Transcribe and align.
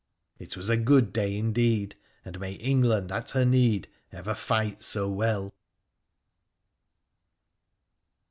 It 0.39 0.57
was 0.57 0.67
a 0.67 0.77
good 0.77 1.13
day 1.13 1.37
indeed, 1.37 1.95
and 2.25 2.39
may 2.39 2.55
Eng 2.57 2.81
land 2.81 3.11
at 3.11 3.29
her 3.29 3.45
need 3.45 3.87
ever 4.11 4.33
fight 4.33 4.81
so 4.81 5.07
well 5.07 5.53